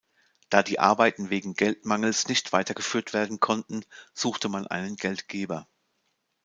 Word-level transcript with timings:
Da 0.49 0.63
die 0.63 0.79
Arbeiten 0.79 1.29
wegen 1.29 1.53
Geldmangels 1.53 2.27
nicht 2.27 2.53
weitergeführt 2.53 3.13
werden 3.13 3.39
konnten, 3.39 3.85
suchte 4.15 4.49
man 4.49 4.65
einen 4.65 4.95
Geldgeber. 4.95 5.67